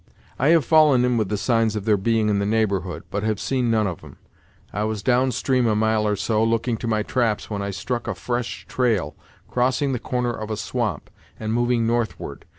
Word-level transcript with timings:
"I 0.39 0.47
have 0.47 0.65
fallen 0.65 1.05
in 1.05 1.15
with 1.17 1.29
the 1.29 1.37
signs 1.37 1.75
of 1.75 1.85
their 1.85 1.95
being 1.95 2.27
in 2.27 2.39
the 2.39 2.45
neighborhood, 2.47 3.03
but 3.11 3.21
have 3.21 3.39
seen 3.39 3.69
none 3.69 3.85
of 3.85 4.03
'em. 4.03 4.17
I 4.73 4.83
was 4.83 5.03
down 5.03 5.31
stream 5.31 5.67
a 5.67 5.75
mile 5.75 6.07
or 6.07 6.15
so, 6.15 6.43
looking 6.43 6.75
to 6.77 6.87
my 6.87 7.03
traps, 7.03 7.51
when 7.51 7.61
I 7.61 7.69
struck 7.69 8.07
a 8.07 8.15
fresh 8.15 8.65
trail, 8.67 9.15
crossing 9.47 9.93
the 9.93 9.99
corner 9.99 10.31
of 10.33 10.49
a 10.49 10.57
swamp, 10.57 11.11
and 11.39 11.53
moving 11.53 11.85
northward. 11.85 12.45